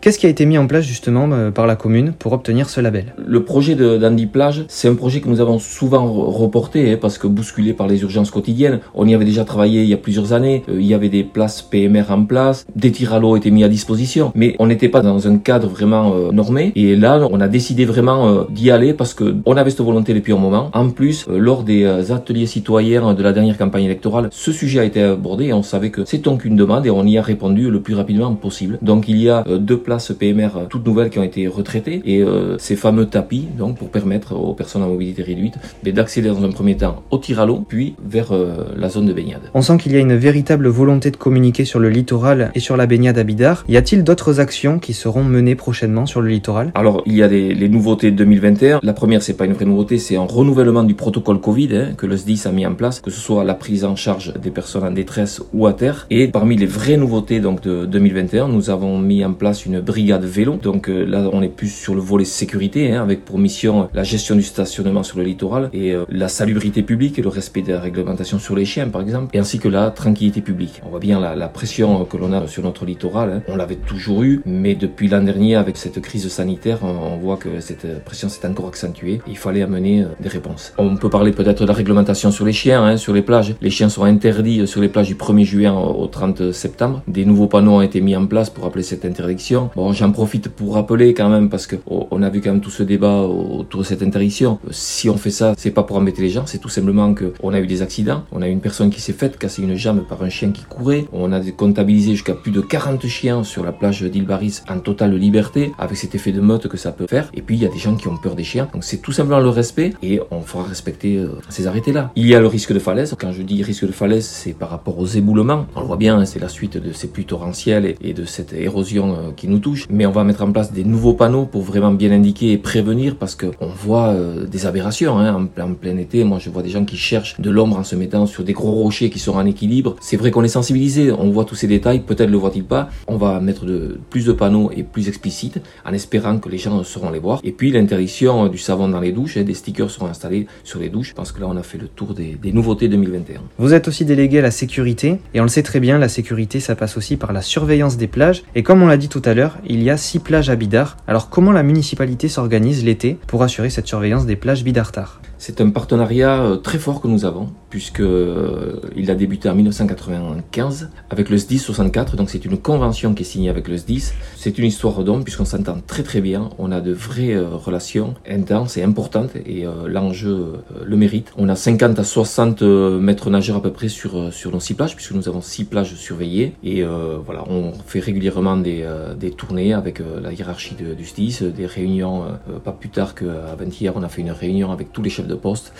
Qu'est-ce 0.00 0.18
qui 0.18 0.26
a 0.26 0.28
été 0.28 0.46
mis 0.46 0.58
en 0.58 0.66
place 0.66 0.84
justement 0.84 1.28
euh, 1.32 1.50
par 1.50 1.66
la 1.66 1.76
commune 1.76 2.12
pour 2.12 2.32
obtenir 2.32 2.68
ce 2.68 2.80
label? 2.80 3.14
Le 3.26 3.44
projet 3.44 3.74
d'Andy 3.74 4.26
Plage, 4.26 4.64
c'est 4.68 4.88
un 4.88 4.94
projet 4.94 5.20
que 5.20 5.28
nous 5.28 5.40
avons 5.40 5.58
souvent 5.58 6.06
reporté 6.06 6.92
hein, 6.92 6.98
parce 7.00 7.18
que 7.18 7.26
bousculé 7.26 7.72
par 7.72 7.86
les 7.86 8.02
urgences 8.02 8.30
quotidiennes. 8.30 8.80
On 8.94 9.06
y 9.06 9.14
avait 9.14 9.24
déjà 9.24 9.44
travaillé 9.44 9.82
il 9.82 9.88
y 9.88 9.94
a 9.94 9.98
plusieurs 9.98 10.32
années. 10.32 10.62
il 10.68 10.84
y 10.84 10.94
avait 10.94 11.08
des 11.08 11.24
places 11.24 11.62
PMR 11.62 12.10
en 12.10 12.24
place, 12.24 12.66
des 12.76 12.92
tirs 12.92 13.14
à 13.14 13.20
l'eau 13.20 13.36
étaient 13.36 13.50
mis 13.50 13.64
à 13.64 13.68
disposition, 13.68 14.32
mais 14.34 14.54
on 14.58 14.66
n'était 14.66 14.88
pas 14.88 15.00
dans 15.00 15.28
un 15.28 15.38
cadre 15.38 15.68
vraiment 15.68 16.14
normé. 16.32 16.72
Et 16.74 16.96
là, 16.96 17.26
on 17.30 17.40
a 17.40 17.48
décidé 17.48 17.84
vraiment 17.84 18.28
euh, 18.28 18.44
d'y 18.50 18.70
aller 18.70 18.94
parce 18.94 19.14
que 19.14 19.36
on 19.46 19.56
avait 19.56 19.70
cette 19.70 19.80
volonté 19.80 20.14
depuis 20.14 20.32
un 20.32 20.38
moment. 20.38 20.70
En 20.72 20.90
plus, 20.90 21.26
euh, 21.28 21.38
lors 21.38 21.62
des 21.62 21.84
euh, 21.84 22.14
ateliers 22.14 22.46
citoyens 22.46 23.14
de 23.14 23.22
la 23.22 23.32
dernière 23.32 23.58
campagne 23.58 23.84
électorale, 23.84 24.28
ce 24.30 24.52
sujet 24.52 24.80
a 24.80 24.84
été 24.84 25.02
abordé 25.02 25.46
et 25.46 25.52
on 25.52 25.62
savait 25.62 25.90
que 25.90 26.04
c'est 26.04 26.22
donc 26.22 26.44
une 26.44 26.56
demande 26.56 26.86
et 26.86 26.90
on 26.90 27.04
y 27.04 27.18
a 27.18 27.22
répondu 27.22 27.70
le 27.70 27.80
plus 27.80 27.94
rapidement 27.94 28.34
possible. 28.34 28.78
Donc 28.82 29.08
il 29.08 29.18
y 29.18 29.28
a 29.28 29.44
deux 29.58 29.78
places 29.78 30.12
PMR 30.12 30.66
toutes 30.68 30.86
nouvelles 30.86 31.10
qui 31.10 31.18
ont 31.18 31.24
été 31.24 31.46
retraitées 31.46 32.02
et 32.04 32.24
ces 32.58 32.76
fameux 32.76 33.06
tapis 33.06 33.46
donc 33.56 33.76
pour 33.78 33.88
permettre 33.88 34.34
aux 34.34 34.54
personnes 34.54 34.82
à 34.82 34.86
mobilité 34.86 35.22
réduite 35.22 35.54
d'accéder 35.84 36.28
dans 36.28 36.44
un 36.44 36.50
premier 36.50 36.76
temps 36.76 37.02
au 37.10 37.18
tir 37.18 37.40
à 37.40 37.46
l'eau 37.46 37.64
puis 37.66 37.94
vers 38.04 38.32
la 38.76 38.88
zone 38.88 39.06
de 39.06 39.12
baignade. 39.12 39.42
On 39.54 39.62
sent 39.62 39.76
qu'il 39.78 39.92
y 39.92 39.96
a 39.96 40.00
une 40.00 40.16
véritable 40.16 40.68
volonté 40.68 41.10
de 41.10 41.16
communiquer 41.16 41.64
sur 41.64 41.78
le 41.78 41.88
littoral 41.88 42.50
et 42.54 42.60
sur 42.60 42.76
la 42.76 42.86
baignade 42.86 43.18
à 43.18 43.24
Bidart. 43.24 43.64
Y 43.68 43.76
a-t-il 43.76 44.04
d'autres 44.04 44.40
actions 44.40 44.78
qui 44.78 44.92
seront 44.92 45.24
menées 45.24 45.54
prochainement 45.54 46.06
sur 46.06 46.20
le 46.20 46.28
littoral? 46.28 46.72
Alors 46.74 47.02
il 47.06 47.14
y 47.14 47.22
a 47.22 47.28
des, 47.28 47.54
les 47.54 47.68
nouveautés 47.68 48.10
2021. 48.10 48.80
La 48.82 48.92
première, 48.92 49.22
c'est 49.22 49.36
pas 49.36 49.44
une 49.44 49.52
vraie 49.52 49.64
nouveauté, 49.64 49.98
c'est 49.98 50.16
un 50.16 50.24
renouvellement 50.24 50.84
du 50.84 50.94
protocole 50.94 51.40
Covid 51.40 51.76
hein, 51.76 51.88
que 51.96 52.06
le 52.06 52.16
SDIS 52.16 52.42
a 52.46 52.52
mis 52.52 52.66
en 52.66 52.74
place, 52.74 53.00
que 53.00 53.10
ce 53.10 53.20
soit 53.20 53.44
la 53.44 53.54
prise 53.54 53.84
en 53.84 53.96
charge 53.96 54.32
des 54.40 54.50
personnes 54.50 54.84
en 54.84 54.90
détresse 54.90 55.42
ou 55.52 55.66
à 55.66 55.72
terre. 55.72 56.06
Et 56.10 56.28
parmi 56.28 56.56
les 56.56 56.66
vraies 56.66 56.96
nouveautés 56.96 57.40
donc 57.40 57.62
de 57.62 57.86
2021, 57.86 58.48
nous 58.48 58.70
avons 58.70 58.98
mis 58.98 59.24
en 59.24 59.32
place 59.32 59.43
une 59.52 59.80
brigade 59.80 60.24
vélo. 60.24 60.56
Donc 60.56 60.88
euh, 60.88 61.04
là, 61.04 61.28
on 61.32 61.42
est 61.42 61.48
plus 61.48 61.68
sur 61.68 61.94
le 61.94 62.00
volet 62.00 62.24
sécurité, 62.24 62.92
hein, 62.92 63.02
avec 63.02 63.24
pour 63.24 63.38
mission 63.38 63.88
la 63.92 64.02
gestion 64.02 64.34
du 64.36 64.42
stationnement 64.42 65.02
sur 65.02 65.18
le 65.18 65.24
littoral 65.24 65.70
et 65.72 65.92
euh, 65.92 66.04
la 66.08 66.28
salubrité 66.28 66.82
publique 66.82 67.18
et 67.18 67.22
le 67.22 67.28
respect 67.28 67.62
des 67.62 67.74
réglementations 67.74 68.38
sur 68.38 68.56
les 68.56 68.64
chiens, 68.64 68.88
par 68.88 69.02
exemple, 69.02 69.36
et 69.36 69.38
ainsi 69.38 69.58
que 69.58 69.68
la 69.68 69.90
tranquillité 69.90 70.40
publique. 70.40 70.80
On 70.84 70.90
voit 70.90 71.00
bien 71.00 71.20
la, 71.20 71.34
la 71.34 71.48
pression 71.48 72.04
que 72.04 72.16
l'on 72.16 72.32
a 72.32 72.46
sur 72.46 72.62
notre 72.62 72.84
littoral. 72.84 73.30
Hein. 73.30 73.42
On 73.48 73.56
l'avait 73.56 73.76
toujours 73.76 74.22
eu, 74.22 74.40
mais 74.46 74.74
depuis 74.74 75.08
l'an 75.08 75.22
dernier, 75.22 75.56
avec 75.56 75.76
cette 75.76 76.00
crise 76.00 76.28
sanitaire, 76.28 76.78
on, 76.82 77.14
on 77.14 77.16
voit 77.16 77.36
que 77.36 77.60
cette 77.60 78.04
pression 78.04 78.28
s'est 78.28 78.46
encore 78.46 78.68
accentuée. 78.68 79.20
Il 79.26 79.36
fallait 79.36 79.62
amener 79.62 80.02
euh, 80.02 80.08
des 80.20 80.28
réponses. 80.28 80.72
On 80.78 80.96
peut 80.96 81.10
parler 81.10 81.32
peut-être 81.32 81.62
de 81.62 81.68
la 81.68 81.74
réglementation 81.74 82.30
sur 82.30 82.44
les 82.44 82.52
chiens, 82.52 82.84
hein, 82.84 82.96
sur 82.96 83.12
les 83.12 83.22
plages. 83.22 83.54
Les 83.60 83.70
chiens 83.70 83.88
sont 83.88 84.04
interdits 84.04 84.60
euh, 84.60 84.66
sur 84.66 84.80
les 84.80 84.88
plages 84.88 85.08
du 85.08 85.14
1er 85.14 85.44
juillet 85.44 85.68
au 85.68 86.06
30 86.06 86.52
septembre. 86.52 87.02
Des 87.08 87.24
nouveaux 87.24 87.46
panneaux 87.46 87.72
ont 87.72 87.82
été 87.82 88.00
mis 88.00 88.16
en 88.16 88.26
place 88.26 88.50
pour 88.50 88.64
rappeler 88.64 88.82
cette 88.82 89.04
interdiction. 89.04 89.33
Bon, 89.74 89.92
j'en 89.92 90.12
profite 90.12 90.48
pour 90.48 90.74
rappeler 90.74 91.14
quand 91.14 91.28
même 91.28 91.48
parce 91.48 91.66
que 91.66 91.76
oh, 91.86 92.06
on 92.10 92.22
a 92.22 92.30
vu 92.30 92.40
quand 92.40 92.50
même 92.50 92.60
tout 92.60 92.70
ce 92.70 92.82
débat 92.82 93.22
autour 93.22 93.80
de 93.80 93.86
cette 93.86 94.02
interdiction. 94.02 94.58
Si 94.70 95.08
on 95.10 95.16
fait 95.16 95.30
ça, 95.30 95.54
c'est 95.56 95.70
pas 95.70 95.82
pour 95.82 95.96
embêter 95.96 96.22
les 96.22 96.30
gens, 96.30 96.46
c'est 96.46 96.58
tout 96.58 96.68
simplement 96.68 97.14
que 97.14 97.32
on 97.42 97.52
a 97.52 97.60
eu 97.60 97.66
des 97.66 97.82
accidents. 97.82 98.24
On 98.32 98.42
a 98.42 98.48
eu 98.48 98.50
une 98.50 98.60
personne 98.60 98.90
qui 98.90 99.00
s'est 99.00 99.12
faite 99.12 99.38
casser 99.38 99.62
une 99.62 99.76
jambe 99.76 100.04
par 100.08 100.22
un 100.22 100.28
chien 100.28 100.50
qui 100.52 100.64
courait. 100.64 101.06
On 101.12 101.32
a 101.32 101.40
comptabilisé 101.40 102.12
jusqu'à 102.12 102.34
plus 102.34 102.52
de 102.52 102.60
40 102.60 103.06
chiens 103.06 103.44
sur 103.44 103.64
la 103.64 103.72
plage 103.72 104.02
d'Île 104.02 104.26
Baris 104.26 104.60
en 104.68 104.78
totale 104.78 105.14
liberté 105.14 105.72
avec 105.78 105.96
cet 105.96 106.14
effet 106.14 106.32
de 106.32 106.40
meute 106.40 106.68
que 106.68 106.76
ça 106.76 106.92
peut 106.92 107.06
faire. 107.06 107.30
Et 107.34 107.42
puis 107.42 107.56
il 107.56 107.62
y 107.62 107.66
a 107.66 107.70
des 107.70 107.78
gens 107.78 107.96
qui 107.96 108.08
ont 108.08 108.16
peur 108.16 108.34
des 108.34 108.44
chiens. 108.44 108.68
Donc 108.72 108.84
c'est 108.84 108.98
tout 108.98 109.12
simplement 109.12 109.40
le 109.40 109.48
respect 109.48 109.94
et 110.02 110.20
on 110.30 110.42
fera 110.42 110.64
respecter 110.64 111.16
euh, 111.16 111.28
ces 111.48 111.66
arrêtés-là. 111.66 112.12
Il 112.16 112.26
y 112.26 112.34
a 112.34 112.40
le 112.40 112.46
risque 112.46 112.72
de 112.72 112.78
falaise. 112.78 113.14
Quand 113.18 113.32
je 113.32 113.42
dis 113.42 113.62
risque 113.62 113.86
de 113.86 113.92
falaise, 113.92 114.26
c'est 114.26 114.52
par 114.52 114.70
rapport 114.70 114.98
aux 114.98 115.06
éboulements. 115.06 115.66
On 115.74 115.80
le 115.80 115.86
voit 115.86 115.96
bien, 115.96 116.18
hein, 116.18 116.24
c'est 116.24 116.40
la 116.40 116.48
suite 116.48 116.76
de 116.76 116.92
ces 116.92 117.08
pluies 117.08 117.24
torrentielles 117.24 117.96
et 118.00 118.12
de 118.12 118.24
cette 118.24 118.52
érosion 118.52 119.16
euh, 119.16 119.23
qui 119.32 119.48
nous 119.48 119.58
touche. 119.58 119.86
Mais 119.90 120.06
on 120.06 120.10
va 120.10 120.24
mettre 120.24 120.42
en 120.42 120.52
place 120.52 120.72
des 120.72 120.84
nouveaux 120.84 121.14
panneaux 121.14 121.46
pour 121.46 121.62
vraiment 121.62 121.92
bien 121.92 122.10
indiquer 122.10 122.52
et 122.52 122.58
prévenir 122.58 123.16
parce 123.16 123.34
qu'on 123.34 123.66
voit 123.66 124.08
euh, 124.08 124.46
des 124.46 124.66
aberrations 124.66 125.18
hein, 125.18 125.48
en, 125.58 125.74
plein 125.74 125.96
été. 125.96 126.24
Moi, 126.24 126.38
je 126.38 126.50
vois 126.50 126.62
des 126.62 126.70
gens 126.70 126.84
qui 126.84 126.96
cherchent 126.96 127.40
de 127.40 127.50
l'ombre 127.50 127.78
en 127.78 127.84
se 127.84 127.96
mettant 127.96 128.26
sur 128.26 128.44
des 128.44 128.52
gros 128.52 128.72
rochers 128.72 129.10
qui 129.10 129.18
sont 129.18 129.34
en 129.34 129.46
équilibre. 129.46 129.96
C'est 130.00 130.16
vrai 130.16 130.30
qu'on 130.30 130.44
est 130.44 130.48
sensibilisé, 130.48 131.12
on 131.12 131.30
voit 131.30 131.44
tous 131.44 131.54
ces 131.54 131.66
détails. 131.66 132.00
Peut-être 132.00 132.30
le 132.30 132.38
voit-il 132.38 132.64
pas. 132.64 132.88
On 133.08 133.16
va 133.16 133.40
mettre 133.40 133.64
plus 134.10 134.26
de 134.26 134.32
panneaux 134.32 134.70
et 134.76 134.82
plus 134.82 135.08
explicites 135.08 135.60
en 135.84 135.92
espérant 135.92 136.38
que 136.38 136.48
les 136.48 136.58
gens 136.58 136.82
sauront 136.84 137.10
les 137.10 137.18
voir. 137.18 137.40
Et 137.44 137.52
puis 137.52 137.70
l'interdiction 137.70 138.48
du 138.48 138.58
savon 138.58 138.88
dans 138.88 139.00
les 139.00 139.12
douches, 139.12 139.36
hein, 139.36 139.42
des 139.42 139.54
stickers 139.54 139.90
seront 139.90 140.06
installés 140.06 140.46
sur 140.64 140.80
les 140.80 140.88
douches. 140.88 141.14
parce 141.14 141.32
que 141.32 141.40
là, 141.40 141.46
on 141.48 141.56
a 141.56 141.62
fait 141.62 141.78
le 141.78 141.88
tour 141.88 142.14
des 142.14 142.52
nouveautés 142.52 142.88
2021. 142.88 143.40
Vous 143.58 143.74
êtes 143.74 143.88
aussi 143.88 144.04
délégué 144.04 144.38
à 144.38 144.42
la 144.42 144.50
sécurité, 144.50 145.18
et 145.32 145.40
on 145.40 145.44
le 145.44 145.48
sait 145.48 145.62
très 145.62 145.80
bien, 145.80 145.98
la 145.98 146.08
sécurité, 146.08 146.60
ça 146.60 146.74
passe 146.76 146.96
aussi 146.96 147.16
par 147.16 147.32
la 147.32 147.42
surveillance 147.42 147.96
des 147.96 148.06
plages. 148.06 148.42
Et 148.54 148.62
comme 148.62 148.82
on 148.82 148.86
l'a 148.86 148.96
dit 148.96 149.03
tout 149.08 149.22
à 149.24 149.34
l'heure, 149.34 149.58
il 149.66 149.82
y 149.82 149.90
a 149.90 149.96
six 149.96 150.18
plages 150.18 150.50
à 150.50 150.56
Bidart. 150.56 150.96
Alors 151.06 151.30
comment 151.30 151.52
la 151.52 151.62
municipalité 151.62 152.28
s'organise 152.28 152.84
l'été 152.84 153.18
pour 153.26 153.42
assurer 153.42 153.70
cette 153.70 153.86
surveillance 153.86 154.26
des 154.26 154.36
plages 154.36 154.64
Bidartar? 154.64 155.20
C'est 155.46 155.60
un 155.60 155.68
partenariat 155.68 156.58
très 156.62 156.78
fort 156.78 157.02
que 157.02 157.06
nous 157.06 157.26
avons, 157.26 157.50
puisqu'il 157.68 159.10
a 159.10 159.14
débuté 159.14 159.50
en 159.50 159.54
1995 159.54 160.88
avec 161.10 161.28
le 161.28 161.36
SDIS 161.36 161.58
64, 161.58 162.16
donc 162.16 162.30
c'est 162.30 162.46
une 162.46 162.56
convention 162.56 163.12
qui 163.12 163.24
est 163.24 163.26
signée 163.26 163.50
avec 163.50 163.68
le 163.68 163.76
SDIS. 163.76 164.12
C'est 164.36 164.56
une 164.56 164.64
histoire 164.64 165.04
d'homme, 165.04 165.22
puisqu'on 165.22 165.44
s'entend 165.44 165.76
très 165.86 166.02
très 166.02 166.22
bien, 166.22 166.48
on 166.56 166.72
a 166.72 166.80
de 166.80 166.92
vraies 166.92 167.38
relations 167.38 168.14
intenses 168.26 168.78
et 168.78 168.82
importantes, 168.82 169.36
et 169.36 169.66
l'enjeu 169.86 170.54
le 170.82 170.96
mérite. 170.96 171.30
On 171.36 171.50
a 171.50 171.56
50 171.56 171.98
à 171.98 172.04
60 172.04 172.62
maîtres 172.62 173.28
nageurs 173.28 173.56
à 173.56 173.62
peu 173.62 173.70
près 173.70 173.88
sur, 173.88 174.32
sur 174.32 174.50
nos 174.50 174.60
six 174.60 174.72
plages, 174.72 174.96
puisque 174.96 175.12
nous 175.12 175.28
avons 175.28 175.42
six 175.42 175.64
plages 175.64 175.94
surveillées, 175.94 176.54
et 176.64 176.82
voilà, 177.22 177.44
on 177.50 177.72
fait 177.84 178.00
régulièrement 178.00 178.56
des, 178.56 178.88
des 179.20 179.30
tournées 179.30 179.74
avec 179.74 180.00
la 180.22 180.32
hiérarchie 180.32 180.74
du 180.74 181.04
SDIS, 181.04 181.52
des 181.54 181.66
réunions, 181.66 182.22
pas 182.64 182.72
plus 182.72 182.88
tard 182.88 183.14
qu'avant-hier, 183.14 183.92
on 183.94 184.02
a 184.02 184.08
fait 184.08 184.22
une 184.22 184.30
réunion 184.30 184.72
avec 184.72 184.90
tous 184.90 185.02
les 185.02 185.10
chefs 185.10 185.26
de 185.26 185.33
poste 185.36 185.70